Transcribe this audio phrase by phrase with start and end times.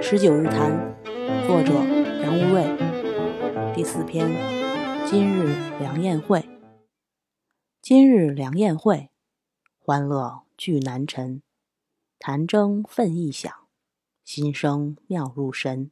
[0.00, 0.94] 十九日谈，
[1.46, 1.72] 作者
[2.22, 2.66] 杨无畏，
[3.74, 4.28] 第四篇。
[5.06, 6.46] 今日良宴会，
[7.80, 9.10] 今日良宴会，
[9.78, 11.42] 欢乐聚南陈，
[12.18, 13.50] 弹筝奋意响，
[14.24, 15.90] 心声妙入神。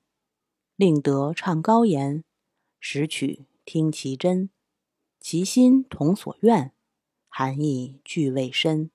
[0.77, 2.25] 令得唱高言，
[2.83, 4.49] 识曲听其真，
[5.21, 6.73] 其心同所愿，
[7.29, 8.91] 含义俱未深。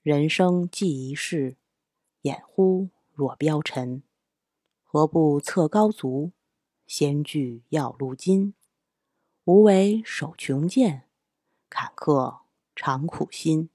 [0.00, 1.56] 人生寄一世，
[2.22, 4.04] 掩乎若标尘。
[4.84, 6.30] 何不侧高足，
[6.86, 8.54] 先具要路金？
[9.44, 11.02] 无为守穷贱，
[11.68, 12.38] 坎坷
[12.76, 13.68] 常苦心。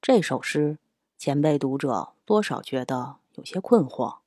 [0.00, 0.78] 这首诗，
[1.18, 4.20] 前辈读者多少觉得有些困惑，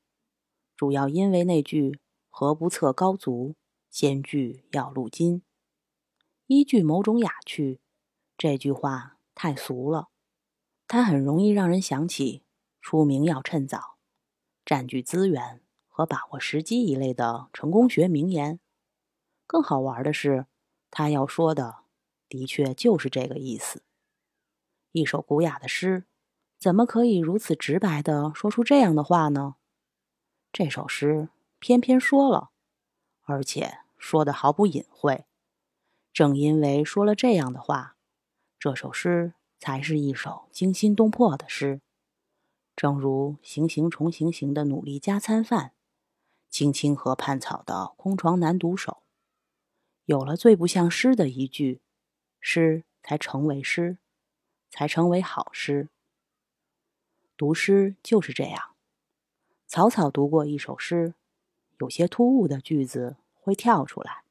[0.78, 2.00] 主要因为那句
[2.36, 3.54] “何不测高足，
[3.92, 5.44] 先具要路金”，
[6.48, 7.80] 依据某种雅趣，
[8.36, 10.10] 这句话太俗了，
[10.88, 12.42] 它很容易让人想起
[12.82, 14.00] “出名要趁早”。
[14.66, 18.60] 占据资源和把握时机一类的成功学名言，
[19.46, 20.48] 更好玩的是，
[20.90, 21.84] 他要说的
[22.28, 23.84] 的确就是这个意思。
[24.92, 26.06] 一首古雅的诗，
[26.58, 29.58] 怎么可以如此直白的说出这样的话呢？
[30.52, 31.30] 这首诗
[31.64, 32.50] 偏偏说了，
[33.22, 35.24] 而且说的毫不隐晦。
[36.12, 37.96] 正因为说了这样的话，
[38.60, 41.80] 这首诗才是一首惊心动魄的诗。
[42.76, 45.72] 正如行行重行行的努力加餐饭，
[46.50, 49.02] 青青河畔草的空床难独守。
[50.04, 51.80] 有了最不像诗的一句，
[52.42, 54.00] 诗才成为诗，
[54.70, 55.88] 才成为好诗。
[57.38, 58.76] 读诗就是这样，
[59.66, 61.14] 草草读过一首诗，
[61.84, 64.24] 有些突兀的句子会跳出来，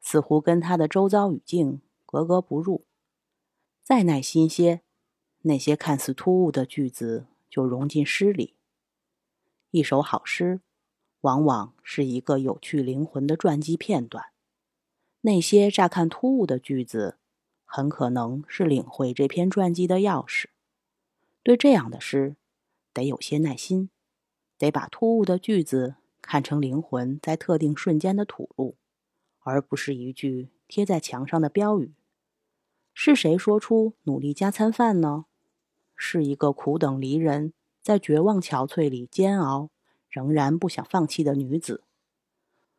[0.00, 2.84] 似乎跟他的周遭语境格格不入。
[3.84, 4.82] 再耐心些，
[5.42, 7.26] 那些看似突兀的句子。
[7.52, 8.54] 就融进诗里。
[9.72, 10.62] 一首好诗，
[11.20, 14.32] 往往是一个有趣灵魂的传记片段。
[15.20, 17.18] 那些乍看突兀的句子，
[17.66, 20.46] 很可能是领会这篇传记的钥匙。
[21.42, 22.36] 对这样的诗，
[22.94, 23.90] 得有些耐心，
[24.56, 28.76] 得把突兀的句子看成灵魂在特定瞬间的吐露，
[29.40, 31.92] 而不是一句贴在墙上的标语。
[32.94, 35.26] 是谁说出“努力加餐饭”呢？
[35.96, 37.52] 是一个苦等离人，
[37.82, 39.70] 在绝望憔悴里煎熬，
[40.08, 41.82] 仍然不想放弃的女子。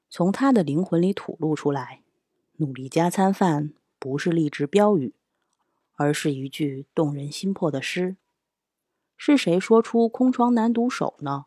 [0.10, 2.02] 从她的灵魂里吐露出来
[2.58, 5.14] ，“努力加餐饭”不是励志标语，
[5.94, 8.16] 而是一句动人心魄的诗。
[9.18, 11.46] 是谁说出“空窗难独守”呢？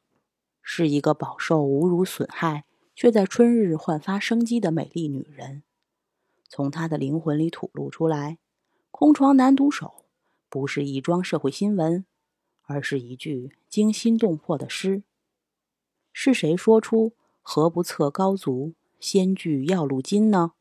[0.68, 5.62] 是一个饱受侮辱损害，却在春日焕发生机的美丽女人。
[6.48, 8.38] 从她的灵魂里吐露出来
[8.90, 10.04] ，“空床难独守”。
[10.50, 12.04] 不是一桩社会新闻，
[12.62, 15.04] 而是一句惊心动魄的诗。
[16.12, 20.54] 是谁说出“何不测高足，先具要路金”呢？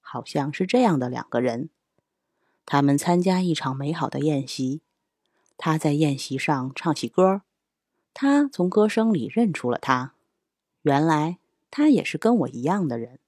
[0.00, 1.70] 好像是这样的两个人，
[2.64, 4.82] 他们参加一场美好的宴席。
[5.56, 7.42] 他在宴席上唱起歌，
[8.22, 10.14] 他从歌声里认出了他，
[10.82, 11.38] 原来
[11.72, 13.18] 他也是跟我一样的人。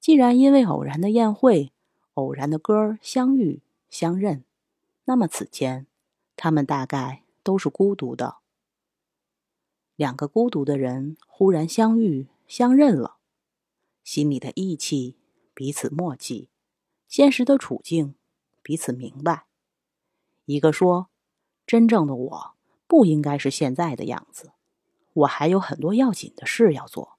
[0.00, 1.70] 既然因为偶然的宴会、
[2.14, 4.42] 偶然的歌相遇相认。
[5.04, 5.86] 那么此前，
[6.34, 8.38] 他们大概都是孤独的。
[9.94, 13.18] 两个孤独的人忽然相遇、相认了，
[14.02, 15.14] 心里的义气
[15.54, 16.48] 彼此默契，
[17.06, 18.16] 现实的处境
[18.60, 19.46] 彼此明白。
[20.46, 21.10] 一个说
[21.64, 22.54] ：“真正的我
[22.88, 24.50] 不应该是现在的样子，
[25.12, 27.18] 我还有很多要紧的事要做，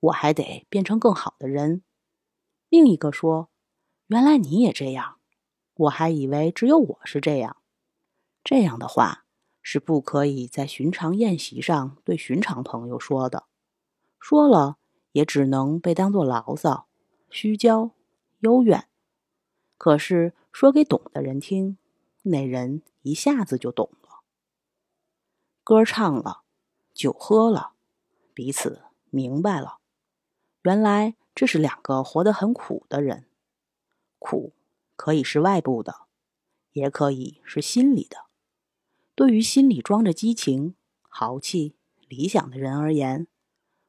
[0.00, 1.82] 我还得变成更好的人。”
[2.68, 3.48] 另一个说
[4.08, 5.14] ：“原来你也这样。”
[5.76, 7.58] 我还以为只有我是这样，
[8.42, 9.26] 这样的话
[9.60, 13.44] 是不可以在寻常宴席上对寻常朋友说的，
[14.18, 14.78] 说了
[15.12, 16.86] 也只能被当作牢骚、
[17.28, 17.90] 虚焦、
[18.40, 18.88] 幽怨。
[19.76, 21.76] 可是说给懂的人听，
[22.22, 24.05] 那人一下子就懂了。
[25.68, 26.42] 歌唱了，
[26.94, 27.72] 酒喝了，
[28.32, 29.78] 彼此明白了，
[30.62, 33.26] 原来这是两个活得很苦的人，
[34.20, 34.52] 苦。
[34.94, 36.06] 可以是外部的，
[36.70, 38.26] 也可以是心里的。
[39.16, 41.74] 对于心里装着激情、豪气、
[42.06, 43.26] 理想的人而言，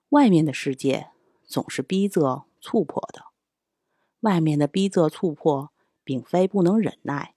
[0.09, 1.11] 外面的世界
[1.45, 3.25] 总是逼仄、促迫的。
[4.21, 5.71] 外面的逼仄、促迫，
[6.03, 7.35] 并非不能忍耐，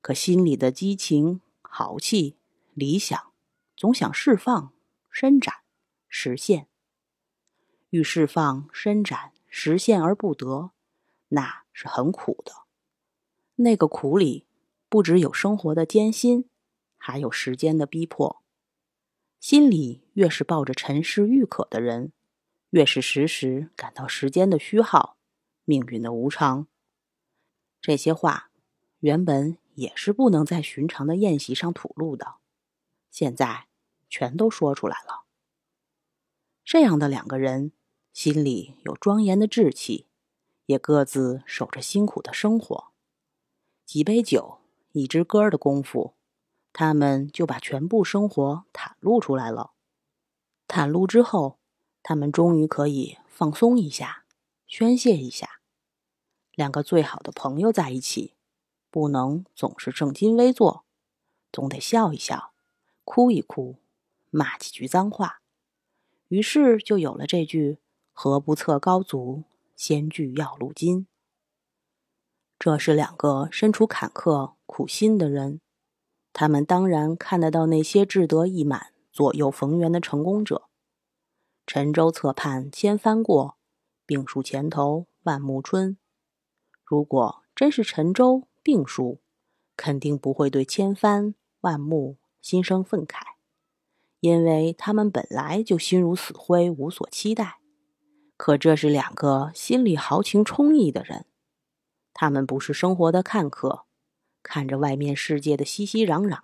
[0.00, 2.36] 可心里的激情、豪气、
[2.72, 3.33] 理想，
[3.76, 4.72] 总想释放、
[5.10, 5.54] 伸展、
[6.08, 6.68] 实现。
[7.90, 10.72] 欲释放、伸展、实现而不得，
[11.28, 12.52] 那是很苦的。
[13.56, 14.46] 那个苦里，
[14.88, 16.48] 不只有生活的艰辛，
[16.96, 18.42] 还有时间的逼迫。
[19.38, 22.12] 心里越是抱着尘世欲渴的人，
[22.70, 25.16] 越是时时感到时间的虚耗、
[25.64, 26.66] 命运的无常。
[27.80, 28.50] 这些话
[29.00, 32.36] 原本也是不能在寻常的宴席上吐露的，
[33.14, 33.68] 现在
[34.08, 35.22] 全都说出来了。
[36.64, 37.70] 这样的两个人，
[38.12, 40.08] 心里有庄严的志气，
[40.66, 42.88] 也各自守着辛苦的生活。
[43.86, 44.58] 几杯酒，
[44.90, 46.14] 一支歌的功夫，
[46.72, 49.74] 他们就把全部生活袒露出来了。
[50.66, 51.60] 袒露之后，
[52.02, 54.24] 他们终于可以放松一下，
[54.66, 55.60] 宣泄一下。
[56.54, 58.34] 两个最好的朋友在一起，
[58.90, 60.84] 不能总是正襟危坐，
[61.52, 62.53] 总得笑一笑，
[63.04, 63.76] 哭一哭，
[64.30, 65.40] 骂几句脏话。
[66.28, 67.78] 于是就有了这句
[68.12, 69.44] “何不测高足，
[69.76, 71.06] 先具要路金”。
[72.58, 75.60] 这是两个身处坎坷、苦心的人，
[76.32, 80.68] 他们当然看得到那些志得意满、左右逢源的成功者。
[81.66, 83.58] 沉舟侧畔千帆过，
[84.06, 85.98] 病树前头万木春。
[86.82, 89.20] 如果真是沉舟病树，
[89.76, 93.22] 肯定不会对千帆万木心生愤慨，
[94.20, 97.56] 因为他们本来就心如死灰，无所期待。
[98.36, 101.24] 可这是两个心里豪情充溢的人。
[102.12, 103.86] 他们不是生活的看客，
[104.42, 106.40] 看着外面世界的熙熙攘攘，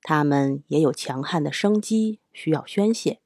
[0.00, 3.20] 他们也有强悍的生机需要宣泄。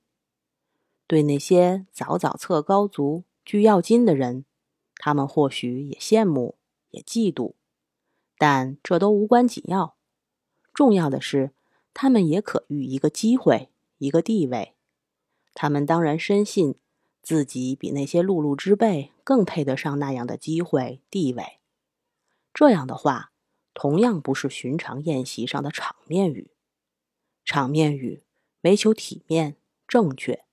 [1.07, 4.45] 对那些早早测高足、聚要金的人，
[4.97, 6.57] 他们或许也羡慕，
[6.91, 7.55] 也嫉妒，
[8.37, 9.95] 但这都无关紧要。
[10.75, 11.53] 重要的是，
[11.99, 14.75] 他们也可遇一个机会，一个地位。
[15.55, 16.75] 他们当然深信。
[17.23, 21.59] 自己比那些碌碌之辈更配得上那样的机会地位，
[22.55, 23.33] 这样的话，
[23.75, 26.53] 同样不是寻常宴席上的场面语。
[27.45, 28.23] 场面语
[28.61, 29.57] 唯求体面
[29.89, 30.45] 正确，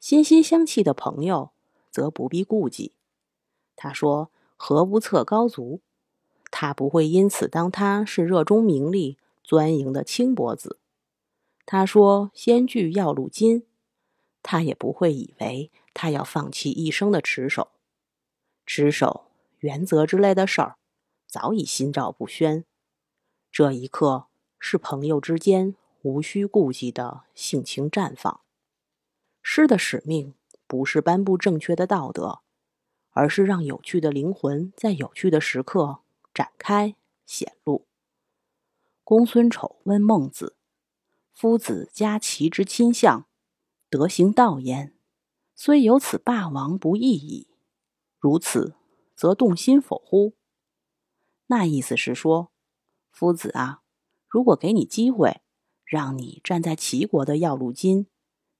[0.00, 1.50] 心心相契的朋友
[1.90, 2.94] 则不必顾忌。
[3.76, 5.82] 他说：“何不测高足？”
[6.50, 10.78] 他不会因此当他是热衷名利、钻营的轻薄子。
[11.64, 13.66] 他说：“先具要路金。”
[14.44, 15.70] 他也不会以为。
[15.94, 17.70] 他要放弃一生的持守、
[18.66, 19.24] 持守
[19.58, 20.76] 原则之类的事儿，
[21.26, 22.64] 早已心照不宣。
[23.50, 24.26] 这一刻
[24.60, 28.42] 是朋友之间无需顾忌的性情绽放。
[29.42, 30.34] 诗的使命
[30.68, 32.42] 不是颁布正确的道德，
[33.10, 35.98] 而是让有趣的灵魂在有趣的时刻
[36.32, 36.94] 展开
[37.26, 37.87] 显露。
[39.08, 40.54] 公孙丑问孟子
[41.32, 43.26] ：“夫子家齐之亲相，
[43.88, 44.94] 德行道焉？”
[45.56, 47.48] 虽有此霸王不义矣，
[48.18, 48.74] 如此，
[49.16, 50.34] 则动心否乎？
[51.46, 52.52] 那意思是说，
[53.10, 53.80] 夫子啊，
[54.28, 55.40] 如果给你机会，
[55.86, 58.08] 让你站在齐国的要路金，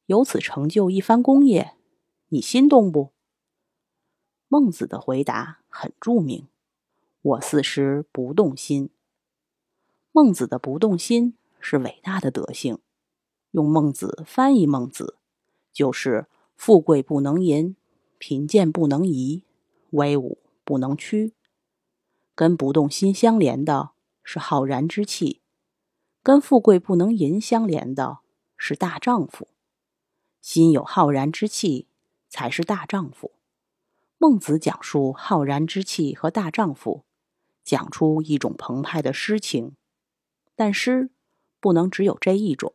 [0.06, 1.77] 由此成就一番功业，
[2.29, 3.12] 你心动不？
[4.49, 6.49] 孟子的回答很著名
[7.21, 8.89] ：“我四时不动心。”
[10.20, 12.81] 孟子的不动心是伟大的德性。
[13.53, 15.17] 用孟子翻译孟子，
[15.73, 16.26] 就是。
[16.56, 17.76] 富贵不能淫，
[18.19, 19.45] 贫贱不能移，
[19.90, 21.35] 威武不能屈。
[22.35, 23.90] 跟不动心相连的
[24.25, 25.40] 是浩然之气，
[26.21, 28.19] 跟富贵不能淫相连的
[28.57, 29.47] 是大丈夫。
[30.40, 31.87] 心有浩然之气，
[32.28, 33.31] 才是大丈夫。
[34.19, 37.04] 孟子讲述浩然之气和大丈夫，
[37.62, 39.76] 讲出一种澎湃的诗情。
[40.59, 41.11] 但诗
[41.61, 42.75] 不能只有这一种，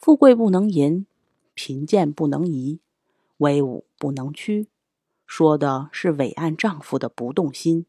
[0.00, 1.06] 富贵不能淫。
[1.54, 2.80] 贫贱不能移，
[3.36, 4.66] 威武不能屈，
[5.26, 7.86] 说的是伟岸丈夫的不动心。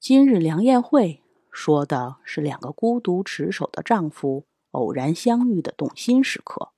[0.00, 6.72] 今日梁宴会说的是两个孤独持守的丈夫偶然相遇的动心时刻。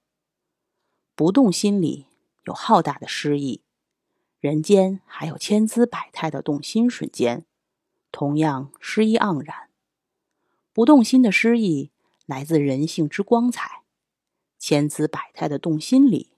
[1.14, 2.06] 不动心里
[2.46, 3.62] 有浩大的诗意，
[4.40, 7.44] 人间还有千姿百态的动心瞬间，
[8.10, 9.68] 同样诗意盎然。
[10.74, 11.92] 不动心的诗意
[12.26, 13.84] 来自人性之光彩。
[14.58, 16.32] 千姿百态的动心里，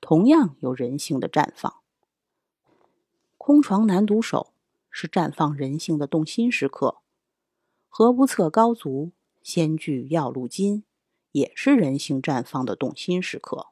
[0.00, 1.74] 同样有人性的绽放。
[3.36, 4.54] 空床难独守，
[4.90, 7.02] 是绽放人性的动心时刻；
[7.90, 10.84] 何不测高足，先具要路金，
[11.32, 13.66] 也是人性绽放的动心时刻。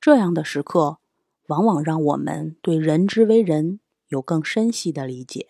[0.00, 0.98] 这样的时刻，
[1.48, 5.48] 往往让我们对人之为人有更深细的理解。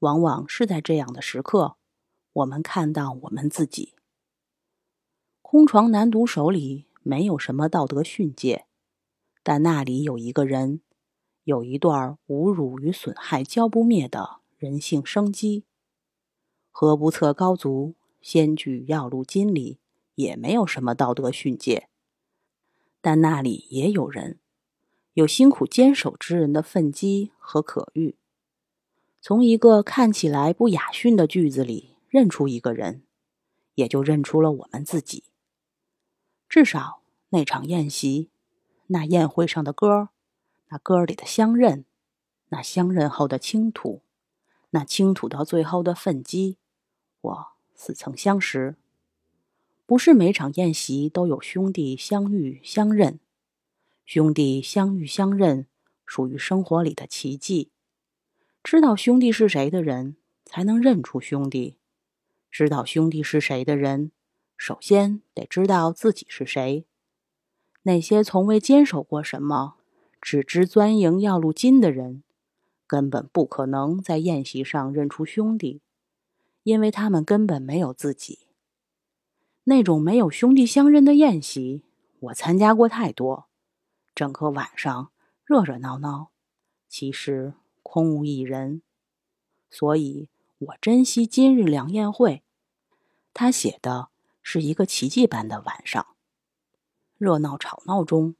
[0.00, 1.77] 往往是在这样的时刻，
[2.38, 3.94] 我们看到我们自己。
[5.42, 8.66] 空床难读手里没有什么道德训诫，
[9.42, 10.80] 但那里有一个人，
[11.44, 15.64] 有一段侮辱与损害浇不灭的人性生机。
[16.70, 17.94] 何不测高足？
[18.20, 19.78] 先举要路金里
[20.16, 21.88] 也没有什么道德训诫，
[23.00, 24.38] 但那里也有人，
[25.14, 28.16] 有辛苦坚守之人的愤激和可欲。
[29.20, 33.02] 从一个看起来不雅驯的句子里认出一个人，
[33.74, 35.24] 也就认出了我们自己。
[36.48, 38.30] 至少那场宴席，
[38.88, 40.08] 那宴会上的歌，
[40.68, 41.84] 那歌里的相认，
[42.48, 44.02] 那相认后的倾吐，
[44.70, 46.56] 那倾吐到最后的愤激，
[47.20, 48.76] 我似曾相识。
[49.86, 53.18] 不是每场宴席都有兄弟相遇相认，
[54.04, 55.66] 兄弟相遇相认
[56.04, 57.70] 属于生活里的奇迹。
[58.62, 61.77] 知道兄弟是谁的人，才能认出兄弟；
[62.50, 64.12] 知道兄弟是谁的人。
[64.56, 66.84] 首先得知道自己是谁。
[67.82, 69.76] 那些从未坚守过什么，
[70.20, 72.24] 只知钻营要路金的人，
[72.86, 75.80] 根本不可能在宴席上认出兄弟，
[76.64, 78.40] 因为他们根本没有自己。
[79.64, 81.84] 那种没有兄弟相认的宴席，
[82.20, 83.46] 我参加过太多，
[84.14, 85.12] 整个晚上
[85.44, 86.30] 热热闹闹，
[86.88, 88.82] 其实空无一人。
[89.70, 90.28] 所以
[90.58, 92.42] 我珍惜今日良宴会。
[93.32, 94.10] 他写的。
[94.50, 96.16] 是一个奇迹般的晚上，
[97.18, 98.34] 热闹吵闹中，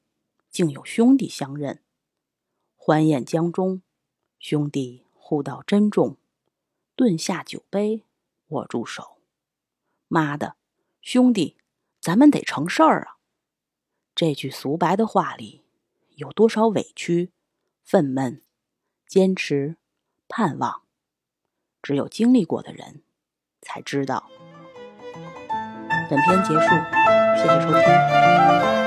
[0.51, 1.83] 竟有兄弟相认。
[2.77, 3.83] 欢宴将终，
[4.39, 6.17] 兄弟互道珍重，
[6.97, 8.05] 顿下酒杯，
[8.47, 9.19] 握住手。
[10.07, 10.57] 妈的，
[11.03, 11.59] 兄弟，
[12.01, 13.19] 咱们得成事儿啊！
[14.15, 15.67] 这句俗白的话里，
[16.17, 17.33] 有多少委屈、
[17.85, 18.41] 愤懑、
[19.07, 19.77] 坚持、
[20.27, 20.85] 盼望，
[21.89, 23.01] 只有经历过的人
[23.63, 24.29] 才知道。
[26.11, 26.61] 本篇结束，
[27.35, 28.78] 谢谢收听。